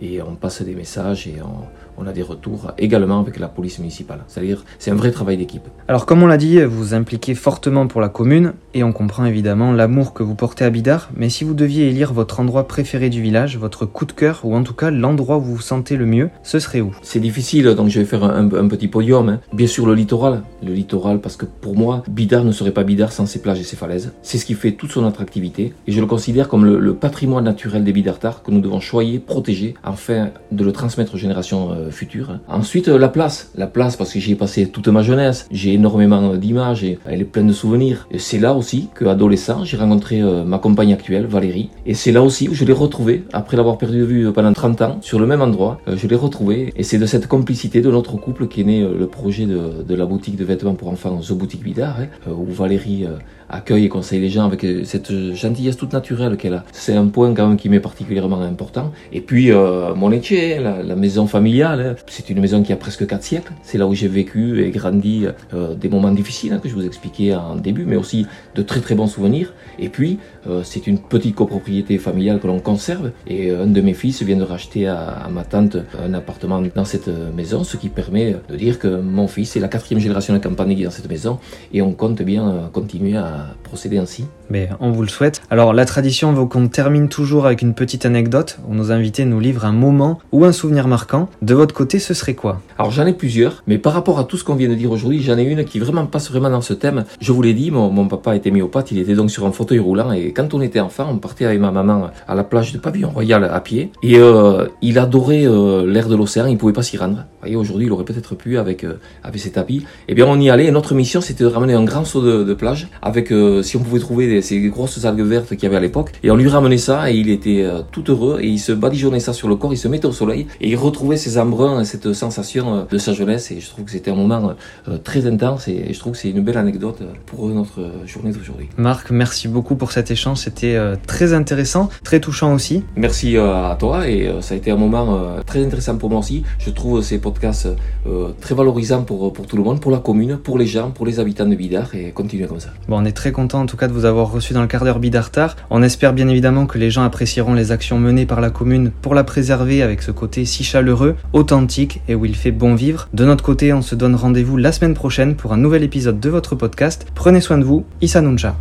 et 0.00 0.22
on 0.22 0.34
passe 0.34 0.62
des 0.62 0.74
messages 0.74 1.26
et 1.26 1.36
on, 1.42 1.64
on 1.98 2.06
a 2.06 2.12
des 2.12 2.22
retours 2.22 2.72
également 2.78 3.20
avec 3.20 3.38
la 3.38 3.48
police 3.48 3.78
municipale. 3.78 4.20
C'est-à-dire, 4.26 4.64
c'est 4.78 4.90
un 4.90 4.94
vrai 4.94 5.10
travail 5.10 5.36
d'équipe. 5.36 5.62
Alors, 5.88 6.06
comme 6.06 6.22
on 6.22 6.26
l'a 6.26 6.36
dit, 6.36 6.60
vous 6.62 6.94
impliquez 6.94 7.34
fortement 7.34 7.86
pour 7.86 8.00
la 8.00 8.08
commune 8.08 8.54
et 8.74 8.82
on 8.82 8.92
comprend 8.92 9.24
évidemment 9.24 9.72
l'amour 9.72 10.12
que 10.12 10.22
vous 10.22 10.34
portez 10.34 10.64
à 10.64 10.70
Bidart. 10.70 11.10
Mais 11.16 11.28
si 11.28 11.44
vous 11.44 11.54
deviez 11.54 11.88
élire 11.88 12.12
votre 12.12 12.40
endroit 12.40 12.66
préféré 12.66 13.10
du 13.10 13.22
village, 13.22 13.56
votre 13.56 13.86
coup 13.86 14.06
de 14.06 14.12
cœur 14.12 14.40
ou 14.44 14.54
en 14.54 14.62
tout 14.62 14.74
cas 14.74 14.90
l'endroit 14.90 15.38
où 15.38 15.42
vous 15.42 15.54
vous 15.56 15.60
sentez 15.60 15.96
le 15.96 16.06
mieux, 16.06 16.30
ce 16.42 16.58
serait 16.58 16.80
où? 16.80 16.94
C'est 17.02 17.20
difficile, 17.20 17.66
donc 17.74 17.88
je 17.88 18.00
vais 18.00 18.06
faire 18.06 18.24
un, 18.24 18.48
petit 18.68 18.88
podium. 18.88 19.28
Hein. 19.28 19.40
Bien 19.52 19.66
sûr, 19.66 19.86
le 19.86 19.94
littoral. 19.94 20.42
Le 20.62 20.72
littoral, 20.72 21.20
parce 21.20 21.36
que 21.36 21.44
pour 21.44 21.76
moi, 21.76 22.02
Bidart 22.08 22.44
ne 22.44 22.52
serait 22.52 22.72
pas 22.72 22.82
Bidart 22.82 23.12
sans 23.12 23.26
ses 23.26 23.40
plages 23.40 23.60
et 23.60 23.64
ses 23.64 23.76
falaises. 23.76 24.12
C'est 24.22 24.38
ce 24.38 24.46
qui 24.46 24.54
fait 24.54 24.72
toute 24.72 24.90
son 24.90 25.06
attractivité 25.06 25.74
et 25.86 25.92
je 25.92 26.00
le 26.00 26.06
considère 26.06 26.48
comme 26.48 26.64
le, 26.64 26.94
patrimoine 26.94 27.44
naturel 27.44 27.84
des 27.84 27.92
Bidartards 27.92 28.42
que 28.42 28.50
nous 28.50 28.60
devons 28.60 28.80
choyer, 28.80 29.18
protéger, 29.18 29.74
afin 29.84 30.30
de 30.50 30.64
le 30.64 30.72
transmettre 30.72 31.14
aux 31.14 31.18
générations 31.18 31.70
euh, 31.70 31.90
future. 31.90 32.38
Ensuite, 32.48 32.88
la 32.88 33.08
place. 33.08 33.50
La 33.56 33.66
place 33.66 33.96
parce 33.96 34.12
que 34.12 34.18
j'y 34.18 34.32
ai 34.32 34.36
passé 34.36 34.66
toute 34.66 34.88
ma 34.88 35.02
jeunesse. 35.02 35.46
J'ai 35.50 35.74
énormément 35.74 36.34
d'images 36.36 36.84
et 36.84 36.98
elle 37.06 37.20
est 37.20 37.24
pleine 37.24 37.48
de 37.48 37.52
souvenirs. 37.52 38.06
Et 38.10 38.18
c'est 38.18 38.38
là 38.38 38.54
aussi 38.54 38.88
que, 38.94 39.04
adolescent, 39.04 39.64
j'ai 39.64 39.76
rencontré 39.76 40.20
euh, 40.20 40.44
ma 40.44 40.58
compagne 40.58 40.92
actuelle, 40.92 41.26
Valérie. 41.26 41.70
Et 41.86 41.94
c'est 41.94 42.12
là 42.12 42.22
aussi 42.22 42.48
où 42.48 42.54
je 42.54 42.64
l'ai 42.64 42.72
retrouvée, 42.72 43.24
après 43.32 43.56
l'avoir 43.56 43.78
perdu 43.78 43.98
de 43.98 44.04
vue 44.04 44.32
pendant 44.32 44.52
30 44.52 44.82
ans, 44.82 44.98
sur 45.00 45.18
le 45.18 45.26
même 45.26 45.42
endroit. 45.42 45.78
Euh, 45.88 45.96
je 45.96 46.06
l'ai 46.06 46.16
retrouvée. 46.16 46.72
Et 46.76 46.82
c'est 46.82 46.98
de 46.98 47.06
cette 47.06 47.26
complicité 47.26 47.80
de 47.80 47.90
notre 47.90 48.16
couple 48.16 48.48
qui 48.48 48.60
est 48.62 48.64
né 48.64 48.82
euh, 48.82 48.96
le 48.98 49.06
projet 49.06 49.46
de, 49.46 49.94
la 49.94 50.06
boutique 50.06 50.36
de 50.36 50.44
vêtements 50.44 50.74
pour 50.74 50.88
enfants, 50.88 51.18
The 51.18 51.32
Boutique 51.32 51.62
Bidard, 51.62 52.00
hein, 52.00 52.30
où 52.30 52.46
Valérie 52.46 53.06
accueille 53.48 53.84
et 53.84 53.88
conseille 53.88 54.20
les 54.20 54.28
gens 54.28 54.44
avec 54.44 54.66
cette 54.84 55.12
gentillesse 55.34 55.76
toute 55.76 55.92
naturelle 55.92 56.36
qu'elle 56.36 56.54
a. 56.54 56.64
C'est 56.72 56.94
un 56.94 57.06
point 57.06 57.32
quand 57.34 57.46
même 57.46 57.56
qui 57.56 57.68
m'est 57.68 57.80
particulièrement 57.80 58.40
important. 58.40 58.92
Et 59.12 59.20
puis, 59.20 59.52
mon 59.94 60.08
métier, 60.08 60.58
la, 60.58 60.96
maison 60.96 61.26
familiale. 61.26 61.96
C'est 62.06 62.30
une 62.30 62.40
maison 62.40 62.62
qui 62.62 62.72
a 62.72 62.76
presque 62.76 63.06
4 63.06 63.22
siècles. 63.22 63.52
C'est 63.62 63.78
là 63.78 63.86
où 63.86 63.94
j'ai 63.94 64.08
vécu 64.08 64.64
et 64.64 64.70
grandi 64.70 65.26
euh, 65.52 65.74
des 65.74 65.88
moments 65.88 66.10
difficiles 66.10 66.52
hein, 66.52 66.60
que 66.62 66.68
je 66.68 66.74
vous 66.74 66.86
expliquais 66.86 67.34
en 67.34 67.56
début, 67.56 67.84
mais 67.84 67.96
aussi 67.96 68.26
de 68.54 68.62
très 68.62 68.80
très 68.80 68.94
bons 68.94 69.06
souvenirs. 69.06 69.52
Et 69.78 69.88
puis, 69.88 70.18
euh, 70.46 70.62
c'est 70.64 70.86
une 70.86 70.98
petite 70.98 71.34
copropriété 71.34 71.98
familiale 71.98 72.40
que 72.40 72.46
l'on 72.46 72.60
conserve. 72.60 73.12
Et 73.26 73.50
euh, 73.50 73.64
un 73.64 73.66
de 73.66 73.80
mes 73.80 73.94
fils 73.94 74.22
vient 74.22 74.36
de 74.36 74.44
racheter 74.44 74.86
à, 74.86 75.28
ma 75.30 75.44
tante 75.44 75.76
un 76.02 76.14
appartement 76.14 76.62
dans 76.74 76.84
cette 76.84 77.08
maison, 77.34 77.64
ce 77.64 77.76
qui 77.76 77.88
permet 77.88 78.36
de 78.48 78.56
dire 78.56 78.78
que 78.78 78.88
mon 78.88 79.28
fils 79.28 79.56
est 79.56 79.60
la 79.60 79.68
quatrième 79.68 80.00
génération 80.00 80.34
de 80.34 80.38
campagne 80.38 80.82
dans 80.82 80.90
cette 80.90 81.08
maison. 81.08 81.38
Et 81.72 81.82
on 81.82 81.92
compte 81.92 82.22
bien 82.22 82.70
continuer 82.72 83.16
à 83.16 83.54
procéder 83.62 83.98
ainsi. 83.98 84.24
Mais 84.50 84.68
on 84.80 84.90
vous 84.90 85.02
le 85.02 85.08
souhaite. 85.08 85.42
Alors, 85.50 85.72
la 85.72 85.84
tradition 85.84 86.32
veut 86.32 86.46
qu'on 86.46 86.68
termine 86.68 87.08
toujours 87.08 87.46
avec 87.46 87.62
une 87.62 87.74
petite 87.74 88.06
anecdote 88.06 88.58
où 88.68 88.74
nos 88.74 88.92
invités 88.92 89.24
nous 89.24 89.40
livrent 89.40 89.64
un 89.64 89.72
moment 89.72 90.18
ou 90.32 90.44
un 90.44 90.52
souvenir 90.52 90.88
marquant 90.88 91.28
de 91.42 91.54
votre 91.54 91.74
côté, 91.74 91.98
ce 91.98 92.14
serait 92.14 92.34
quoi? 92.34 92.60
Alors 92.78 92.90
j'en 92.90 93.06
ai 93.06 93.12
plusieurs, 93.12 93.62
mais 93.66 93.78
par 93.78 93.92
rapport 93.92 94.18
à 94.18 94.24
tout 94.24 94.36
ce 94.36 94.44
qu'on 94.44 94.54
vient 94.54 94.68
de 94.68 94.74
dire 94.74 94.90
aujourd'hui, 94.90 95.22
j'en 95.22 95.38
ai 95.38 95.42
une 95.42 95.64
qui 95.64 95.78
vraiment 95.78 96.06
passe 96.06 96.30
vraiment 96.30 96.50
dans 96.50 96.60
ce 96.60 96.74
thème. 96.74 97.04
Je 97.20 97.32
vous 97.32 97.42
l'ai 97.42 97.54
dit, 97.54 97.70
mon, 97.70 98.08
papa 98.08 98.36
était 98.36 98.50
myopathe, 98.50 98.90
il 98.92 98.98
était 98.98 99.14
donc 99.14 99.30
sur 99.30 99.46
un 99.46 99.52
fauteuil 99.52 99.78
roulant 99.78 100.12
et 100.12 100.32
quand 100.32 100.54
on 100.54 100.60
était 100.60 100.80
enfant, 100.80 101.06
on 101.10 101.18
partait 101.18 101.44
avec 101.44 101.60
ma 101.60 101.70
maman 101.70 102.10
à 102.26 102.34
la 102.34 102.44
plage 102.44 102.72
de 102.72 102.78
Pavillon 102.78 103.10
Royal 103.10 103.44
à 103.44 103.60
pied 103.60 103.92
et 104.02 104.18
euh, 104.18 104.66
il 104.82 104.98
adorait 104.98 105.46
euh, 105.46 105.86
l'air 105.86 106.08
de 106.08 106.16
l'océan, 106.16 106.46
il 106.46 106.58
pouvait 106.58 106.72
pas 106.72 106.82
s'y 106.82 106.96
rendre. 106.96 107.24
Voyez, 107.44 107.56
aujourd'hui, 107.56 107.86
il 107.86 107.92
aurait 107.92 108.04
peut-être 108.04 108.34
pu 108.34 108.58
avec 108.58 108.84
euh, 108.84 108.94
avec 109.22 109.40
ses 109.40 109.52
tapis. 109.52 109.84
Eh 110.08 110.14
bien, 110.14 110.26
on 110.26 110.38
y 110.40 110.50
allait 110.50 110.66
et 110.66 110.70
notre 110.70 110.94
mission 110.94 111.20
c'était 111.20 111.44
de 111.44 111.48
ramener 111.48 111.74
un 111.74 111.84
grand 111.84 112.04
seau 112.04 112.22
de, 112.22 112.54
plage 112.54 112.88
avec 113.02 113.32
si 113.62 113.76
on 113.76 113.80
pouvait 113.80 113.98
trouver 113.98 114.40
ces 114.40 114.60
grosses 114.68 115.04
algues 115.04 115.22
vertes 115.22 115.50
qu'il 115.50 115.64
y 115.64 115.66
avait 115.66 115.76
à 115.76 115.80
l'époque 115.80 116.12
et 116.22 116.30
on 116.30 116.36
lui 116.36 116.48
ramenait 116.48 116.78
ça 116.78 117.10
et 117.10 117.16
il 117.16 117.28
était 117.28 117.66
tout 117.90 118.08
heureux 118.10 118.38
et 118.40 118.46
il 118.46 118.58
se 118.58 118.72
badigeonnait 118.72 119.20
ça 119.20 119.32
sur 119.32 119.48
le 119.48 119.56
corps, 119.56 119.72
il 119.72 119.76
se 119.76 119.88
mettait 119.88 120.06
au 120.06 120.12
soleil 120.12 120.46
et 120.60 120.68
il 120.68 120.76
retrouvait 120.76 121.16
ses 121.16 121.38
embruns 121.38 121.84
cette 121.84 122.12
sensation 122.12 122.74
euh, 122.74 122.84
de 122.90 122.98
sa 122.98 123.12
jeunesse 123.12 123.50
et 123.50 123.60
je 123.60 123.68
trouve 123.68 123.84
que 123.84 123.90
c'était 123.90 124.10
un 124.10 124.14
moment 124.14 124.54
euh, 124.88 124.98
très 124.98 125.26
intense 125.26 125.68
et 125.68 125.92
je 125.92 125.98
trouve 125.98 126.12
que 126.12 126.18
c'est 126.18 126.30
une 126.30 126.42
belle 126.42 126.58
anecdote 126.58 127.02
pour 127.26 127.48
notre 127.48 128.06
journée 128.06 128.32
d'aujourd'hui. 128.32 128.68
Marc, 128.76 129.10
merci 129.10 129.48
beaucoup 129.48 129.76
pour 129.76 129.92
cet 129.92 130.10
échange, 130.10 130.38
c'était 130.38 130.76
euh, 130.76 130.96
très 131.06 131.32
intéressant, 131.32 131.88
très 132.02 132.20
touchant 132.20 132.54
aussi. 132.54 132.84
Merci 132.96 133.36
à 133.36 133.76
toi 133.78 134.08
et 134.08 134.30
ça 134.40 134.54
a 134.54 134.56
été 134.56 134.70
un 134.70 134.76
moment 134.76 135.36
très 135.46 135.64
intéressant 135.64 135.96
pour 135.96 136.10
moi 136.10 136.20
aussi. 136.20 136.44
Je 136.58 136.70
trouve 136.70 137.02
ces 137.02 137.18
podcasts 137.18 137.33
très 137.38 138.54
valorisants 138.54 139.02
pour, 139.02 139.32
pour 139.32 139.46
tout 139.46 139.56
le 139.56 139.62
monde, 139.62 139.80
pour 139.80 139.90
la 139.90 139.98
commune, 139.98 140.36
pour 140.36 140.58
les 140.58 140.66
gens, 140.66 140.90
pour 140.90 141.06
les 141.06 141.20
habitants 141.20 141.46
de 141.46 141.54
Bidart 141.54 141.94
et 141.94 142.10
continuer 142.12 142.46
comme 142.46 142.60
ça. 142.60 142.70
Bon, 142.88 142.98
on 142.98 143.04
est 143.04 143.12
très 143.12 143.32
content 143.32 143.60
en 143.60 143.66
tout 143.66 143.76
cas 143.76 143.88
de 143.88 143.92
vous 143.92 144.04
avoir 144.04 144.30
reçu 144.30 144.52
dans 144.54 144.62
le 144.62 144.66
quart 144.66 144.84
d'heure 144.84 144.98
Bidartar. 144.98 145.56
On 145.70 145.82
espère 145.82 146.12
bien 146.12 146.28
évidemment 146.28 146.66
que 146.66 146.78
les 146.78 146.90
gens 146.90 147.02
apprécieront 147.04 147.54
les 147.54 147.72
actions 147.72 147.98
menées 147.98 148.26
par 148.26 148.40
la 148.40 148.50
commune 148.50 148.90
pour 149.02 149.14
la 149.14 149.24
préserver 149.24 149.82
avec 149.82 150.02
ce 150.02 150.10
côté 150.10 150.44
si 150.44 150.64
chaleureux, 150.64 151.16
authentique 151.32 152.00
et 152.08 152.14
où 152.14 152.24
il 152.24 152.36
fait 152.36 152.52
bon 152.52 152.74
vivre. 152.74 153.08
De 153.12 153.24
notre 153.24 153.44
côté, 153.44 153.72
on 153.72 153.82
se 153.82 153.94
donne 153.94 154.14
rendez-vous 154.14 154.56
la 154.56 154.72
semaine 154.72 154.94
prochaine 154.94 155.34
pour 155.36 155.52
un 155.52 155.56
nouvel 155.56 155.82
épisode 155.82 156.20
de 156.20 156.30
votre 156.30 156.54
podcast. 156.54 157.06
Prenez 157.14 157.40
soin 157.40 157.58
de 157.58 157.64
vous, 157.64 157.84
Issa 158.00 158.20
Nuncha. 158.20 158.56